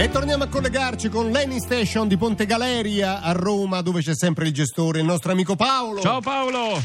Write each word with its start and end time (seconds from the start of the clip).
E 0.00 0.08
torniamo 0.10 0.44
a 0.44 0.46
collegarci 0.46 1.08
con 1.08 1.28
l'Eni 1.32 1.58
Station 1.58 2.06
di 2.06 2.16
Ponte 2.16 2.46
Galeria 2.46 3.20
a 3.20 3.32
Roma, 3.32 3.80
dove 3.80 4.00
c'è 4.00 4.14
sempre 4.14 4.46
il 4.46 4.52
gestore, 4.52 5.00
il 5.00 5.04
nostro 5.04 5.32
amico 5.32 5.56
Paolo. 5.56 6.00
Ciao 6.00 6.20
Paolo! 6.20 6.80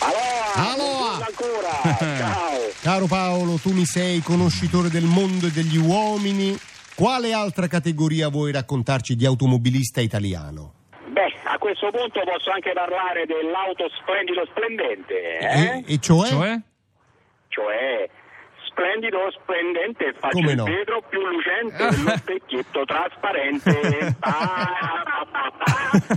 Allora, 0.00 0.72
Allora. 0.72 1.26
ancora, 1.26 1.96
ciao. 2.18 2.58
Caro 2.80 3.06
Paolo, 3.06 3.58
tu 3.62 3.70
mi 3.70 3.84
sei 3.84 4.20
conoscitore 4.22 4.88
del 4.88 5.04
mondo 5.04 5.46
e 5.46 5.50
degli 5.50 5.76
uomini. 5.76 6.58
Quale 6.96 7.32
altra 7.32 7.68
categoria 7.68 8.28
vuoi 8.28 8.50
raccontarci 8.50 9.14
di 9.14 9.24
automobilista 9.24 10.00
italiano? 10.00 10.72
Beh, 11.12 11.32
a 11.44 11.58
questo 11.58 11.90
punto 11.92 12.22
posso 12.24 12.50
anche 12.50 12.72
parlare 12.72 13.24
dell'auto 13.24 13.88
splendido 14.00 14.44
splendente, 14.46 15.38
eh? 15.38 15.84
E, 15.86 15.94
e 15.94 15.98
cioè? 16.00 16.26
Cioè? 16.26 16.60
Splendido 18.92 19.30
splendente, 19.40 20.12
faccio 20.18 20.36
Come 20.36 20.50
il 20.50 20.56
no? 20.58 20.64
vetro 20.64 21.02
più 21.08 21.20
lucente 21.24 21.88
dello 21.96 22.10
specchietto 22.20 22.84
trasparente. 22.84 24.16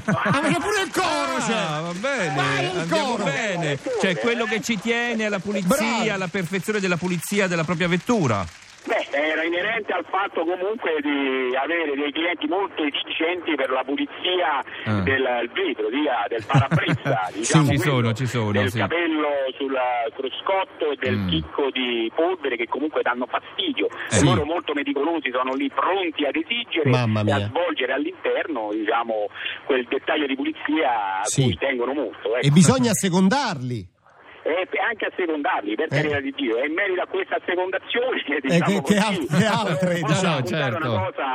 Ah, 0.08 0.40
ma 0.42 0.48
c'è 0.48 0.60
pure 0.60 0.82
il 0.86 0.92
coro, 0.92 1.38
c'è! 1.46 1.54
Ah, 1.54 1.82
va 1.82 1.92
bene, 2.00 2.34
Vai, 2.36 2.64
il 2.64 2.80
andiamo 2.80 3.10
coro. 3.16 3.24
bene. 3.26 3.78
Cioè 4.02 4.18
quello 4.20 4.46
che 4.46 4.62
ci 4.62 4.80
tiene 4.80 5.26
alla 5.26 5.40
pulizia, 5.40 5.76
Bravo. 5.76 6.12
alla 6.14 6.28
perfezione 6.28 6.80
della 6.80 6.96
pulizia 6.98 7.48
della 7.48 7.64
propria 7.66 7.88
vettura. 7.90 8.46
Beh, 8.86 9.08
era 9.12 9.44
inerente 9.44 9.92
al 9.94 10.06
fatto 10.10 10.46
comunque 10.46 10.92
di 11.02 11.56
avere 11.56 11.96
dei 11.96 12.12
clienti 12.12 12.46
molto 12.48 12.84
efficienti 12.84 13.56
per 13.56 13.70
la 13.72 13.84
pulizia 13.84 14.64
Ah. 14.86 15.02
del 15.02 15.50
vetro, 15.54 15.88
via, 15.90 16.24
del 16.30 16.46
parabrezza, 16.46 17.30
diciamo 17.34 17.70
ci 17.72 17.78
quello, 17.78 17.92
sono, 17.92 18.14
ci 18.14 18.26
sono, 18.28 18.52
del 18.52 18.70
sì. 18.70 18.78
capello 18.78 19.05
sul 19.58 19.76
cruscotto 20.16 20.92
e 20.92 20.96
del 21.00 21.16
Mm. 21.18 21.28
chicco 21.30 21.70
di 21.72 22.12
polvere 22.16 22.56
che 22.58 22.68
comunque 22.68 23.02
danno 23.02 23.26
fastidio. 23.26 23.88
Eh. 24.12 24.24
Loro 24.24 24.46
molto 24.46 24.74
meticolosi 24.74 25.32
sono 25.32 25.54
lì 25.56 25.70
pronti 25.70 26.26
ad 26.26 26.36
esigere 26.36 26.90
e 26.90 27.32
a 27.32 27.48
svolgere 27.48 27.94
all'interno 27.94 28.70
diciamo, 28.72 29.28
quel 29.66 29.86
dettaglio 29.88 30.26
di 30.28 30.36
pulizia 30.36 31.20
a 31.22 31.24
Sì. 31.24 31.44
cui 31.44 31.58
tengono 31.58 31.94
molto. 31.94 32.36
ecco. 32.36 32.46
E 32.46 32.50
bisogna 32.50 32.92
assecondarli. 32.92 33.94
E 34.48 34.68
anche 34.80 35.06
a 35.06 35.12
secondarli, 35.16 35.74
per 35.74 35.88
Eh. 35.90 35.96
carità 35.96 36.20
di 36.20 36.32
Dio, 36.36 36.58
e 36.58 36.68
in 36.68 36.74
merito 36.74 37.02
a 37.02 37.08
questa 37.08 37.40
secondazione, 37.48 38.22
che- 38.26 38.40
diciamo 38.42 38.64
che 38.64 38.82
così, 38.82 38.98
al- 38.98 39.26
che 39.40 39.46
altre, 39.46 39.94
diciamo. 39.96 40.44
certo. 40.44 40.88
una 40.88 41.04
cosa 41.06 41.26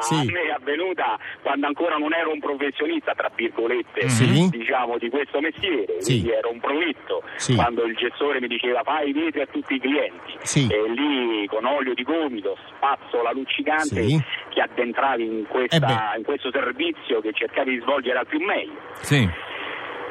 Sì. 0.00 0.14
a 0.14 0.24
me 0.24 0.42
è 0.42 0.50
avvenuta 0.50 1.16
quando 1.42 1.66
ancora 1.68 1.96
non 1.96 2.12
ero 2.12 2.32
un 2.32 2.40
professionista, 2.40 3.12
tra 3.14 3.30
virgolette, 3.32 4.08
Sì. 4.08 4.48
diciamo, 4.50 4.98
di 4.98 5.08
questo 5.10 5.40
mestiere, 5.40 6.00
Sì. 6.02 6.20
quindi 6.20 6.30
ero 6.32 6.50
un 6.50 6.58
provetto, 6.58 7.22
Sì. 7.36 7.54
quando 7.54 7.84
il 7.84 7.94
gestore 7.94 8.40
mi 8.40 8.48
diceva 8.48 8.82
fai 8.82 9.10
i 9.10 9.12
vetri 9.12 9.42
a 9.42 9.46
tutti 9.46 9.74
i 9.74 9.80
clienti, 9.80 10.34
Sì. 10.42 10.66
e 10.68 10.88
lì 10.90 11.46
con 11.46 11.64
olio 11.64 11.94
di 11.94 12.02
gomito, 12.02 12.56
spazzola 12.74 13.30
luccicante, 13.32 14.02
Sì. 14.08 14.20
ti 14.52 14.58
addentravi 14.60 15.24
in, 15.24 15.46
questa- 15.46 15.76
Eh 15.76 15.80
beh. 15.80 16.18
in 16.18 16.24
questo 16.24 16.50
servizio 16.50 17.20
che 17.20 17.32
cercavi 17.32 17.70
di 17.70 17.80
svolgere 17.80 18.18
al 18.18 18.26
più 18.26 18.40
meglio. 18.44 18.74
Sì. 19.02 19.28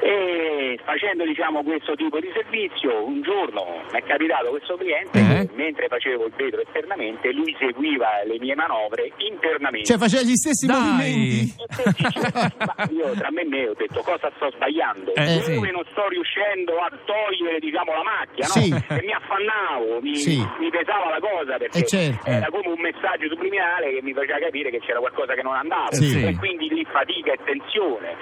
E 0.02 0.78
facendo 0.84 1.24
diciamo 1.26 1.64
questo 1.64 1.96
tipo 1.96 2.20
di 2.20 2.30
servizio, 2.34 3.06
un 3.06 3.22
giorno 3.22 3.82
mi 3.92 4.00
è 4.00 4.04
capitato 4.04 4.50
questo 4.50 4.76
cliente 4.76 5.18
Eh? 5.20 5.24
che 5.48 5.50
mentre 5.56 5.88
facevo 5.88 6.26
il 6.26 6.34
vetro 6.36 6.62
esternamente, 6.62 7.32
lui 7.32 7.56
seguiva 7.58 8.08
le 8.26 8.38
mie 8.40 8.56
manovre 8.56 9.12
internamente. 9.18 9.88
Cioè, 9.88 9.98
faceva 9.98 10.22
gli 10.24 10.36
stessi 10.36 10.66
Dai. 10.68 10.78
movimenti. 10.80 11.56
Io 12.94 13.12
tra 13.16 13.32
me 13.32 13.42
e 13.42 13.46
me 13.46 13.68
ho 13.70 13.74
detto 13.74 14.02
cosa 14.02 14.32
sto 14.36 14.52
sbagliando, 14.52 15.14
Eh, 15.16 15.42
come 15.56 15.68
sì. 15.68 15.72
non 15.72 15.84
sto 15.92 16.08
riuscendo 16.10 16.78
a 16.80 16.92
togliere 17.06 17.60
diciamo 17.60 17.94
la 17.94 18.04
macchia, 18.04 18.46
no? 18.48 18.54
Sì. 18.62 18.70
E 18.72 19.02
mi 19.02 19.14
affannavo, 19.14 20.02
mi, 20.02 20.16
Sì. 20.16 20.38
mi 20.60 20.70
pesava 20.70 21.10
la 21.10 21.20
cosa 21.20 21.58
perché 21.58 21.80
Eh, 21.80 21.86
certo. 21.86 22.30
era 22.30 22.48
come 22.52 22.68
un 22.68 22.80
messaggio 22.82 23.28
subliminale 23.30 23.92
che 23.94 24.02
mi 24.02 24.14
faceva 24.14 24.40
capire 24.40 24.70
che 24.70 24.80
c'era 24.80 25.00
qualcosa 25.00 25.34
che 25.34 25.42
non 25.42 25.56
andava 25.56 25.92
Sì. 25.92 26.24
e 26.26 26.36
quindi 26.38 26.68
lì 26.70 26.86
fatica 26.86 27.32
e 27.32 27.40
tensione. 27.44 28.16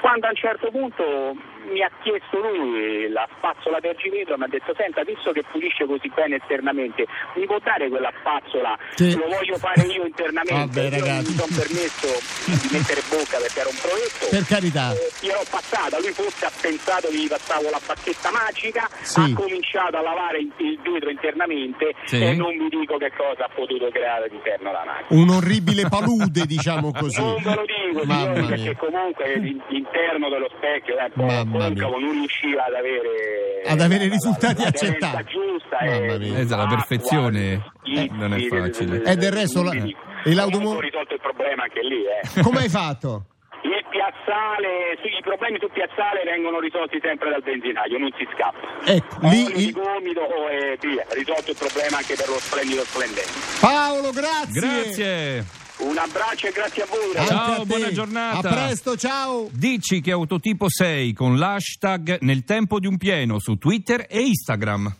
Quando 0.00 0.26
a 0.26 0.30
un 0.30 0.36
certo 0.36 0.70
punto 0.70 1.34
mi 1.70 1.82
ha 1.82 1.90
chiesto 2.02 2.38
lui 2.38 3.08
la 3.10 3.26
spazzola 3.36 3.78
per 3.80 3.96
vetro 4.10 4.36
mi 4.38 4.44
ha 4.44 4.48
detto 4.48 4.72
senta 4.76 5.02
visto 5.04 5.32
che 5.32 5.42
pulisce 5.50 5.84
così 5.86 6.10
bene 6.14 6.36
esternamente 6.36 7.04
mi 7.34 7.44
può 7.46 7.58
dare 7.62 7.88
quella 7.88 8.12
spazzola 8.18 8.76
Sì. 8.94 9.14
lo 9.16 9.26
voglio 9.28 9.56
fare 9.58 9.82
io 9.82 10.04
internamente 10.06 10.80
Vabbè, 10.80 10.96
io 10.96 11.04
ragazzi. 11.04 11.30
mi 11.32 11.36
sono 11.38 11.54
permesso 11.56 12.08
di 12.46 12.68
mettere 12.72 13.00
bocca 13.10 13.38
perché 13.38 13.60
era 13.60 13.68
un 13.68 13.78
progetto 13.80 14.24
Per 14.30 14.44
carità. 14.46 14.92
eh, 14.92 15.10
gliel'ho 15.20 15.44
passata, 15.50 15.98
lui 16.00 16.12
forse 16.12 16.44
ha 16.46 16.52
pensato 16.60 17.08
che 17.08 17.16
gli 17.18 17.28
passavo 17.28 17.68
la 17.70 17.80
bacchetta 17.84 18.30
magica, 18.30 18.88
Sì. 19.02 19.20
ha 19.20 19.30
cominciato 19.34 19.96
a 19.96 20.02
lavare 20.02 20.38
il, 20.38 20.52
il 20.58 20.78
vetro 20.82 21.10
internamente 21.10 21.94
Sì. 22.04 22.22
e 22.22 22.34
non 22.34 22.56
vi 22.56 22.68
dico 22.68 22.96
che 22.96 23.12
cosa 23.16 23.44
ha 23.44 23.50
potuto 23.54 23.88
creare 23.90 24.24
all'interno 24.28 24.72
la 24.72 24.84
macchina. 24.84 25.20
Un 25.20 25.28
orribile 25.30 25.88
palude, 25.88 26.46
diciamo 26.46 26.92
così. 26.96 27.20
Non 27.20 27.42
ve 27.42 27.54
lo 27.54 27.64
dico, 27.66 28.04
mia. 28.04 28.46
perché 28.46 28.76
comunque 28.76 29.36
l'in- 29.38 29.62
l'interno 29.68 30.28
dello 30.28 30.48
specchio 30.56 30.96
è 30.96 31.04
un 31.04 31.12
po' 31.26 31.47
concavo, 31.50 31.96
mia. 31.96 32.06
non 32.06 32.12
riusciva 32.18 32.64
ad 32.64 32.74
avere, 32.74 33.62
Ad 33.66 33.80
avere 33.80 34.04
la- 34.06 34.12
risultati 34.12 34.62
la- 34.62 34.68
accettabili. 34.68 35.24
giusta 35.30 35.76
Mamma 35.80 36.12
e 36.14 36.18
mia. 36.18 36.38
Eh, 36.38 36.44
la 36.46 36.66
perfezione 36.66 37.72
schizzi, 37.82 38.08
non 38.12 38.34
è 38.34 38.40
facile. 38.46 39.02
E 39.02 39.16
del 39.16 39.32
resto 39.32 39.62
la- 39.62 39.72
non 39.72 39.82
vi 39.82 39.90
e 39.90 39.92
dico. 39.92 39.98
Comunque 40.08 40.34
l'automo- 40.34 40.70
ho 40.76 40.80
risolto 40.80 41.14
il 41.14 41.20
problema 41.20 41.62
anche 41.62 41.80
lì, 41.82 42.02
eh. 42.04 42.20
Come 42.42 42.58
hai 42.60 42.68
fatto? 42.68 43.24
Il 43.62 43.84
piazzale, 43.90 44.96
sì, 45.02 45.08
i 45.18 45.22
problemi 45.22 45.58
sul 45.58 45.72
piazzale 45.72 46.22
vengono 46.24 46.60
risolti 46.60 46.98
sempre 47.02 47.30
dal 47.30 47.42
benzinaio, 47.42 47.98
non 47.98 48.10
si 48.16 48.26
scappa. 48.32 48.62
Ecco, 48.84 49.16
Olio 49.26 49.30
lì 49.48 49.52
di 49.52 49.64
il- 49.66 49.72
gomito 49.72 50.48
e 50.48 50.78
via, 50.80 51.04
risolto 51.10 51.50
il 51.50 51.56
problema 51.58 51.96
anche 51.98 52.14
per 52.14 52.28
lo 52.28 52.38
splendido 52.38 52.82
splendente. 52.84 53.34
Paolo, 53.60 54.10
grazie. 54.14 54.60
Grazie. 54.60 55.44
Un 55.78 55.96
abbraccio 55.96 56.48
e 56.48 56.50
grazie 56.50 56.82
a 56.82 56.86
voi. 56.86 57.12
Ragazzi. 57.14 57.32
Ciao, 57.32 57.64
buona 57.64 57.92
giornata. 57.92 58.48
A 58.48 58.52
presto, 58.52 58.96
ciao. 58.96 59.48
Dici 59.52 60.00
che 60.00 60.10
autotipo 60.10 60.66
sei 60.68 61.12
con 61.12 61.38
l'hashtag 61.38 62.18
nel 62.22 62.44
tempo 62.44 62.80
di 62.80 62.88
un 62.88 62.96
pieno 62.96 63.38
su 63.38 63.56
Twitter 63.56 64.06
e 64.08 64.20
Instagram. 64.20 64.96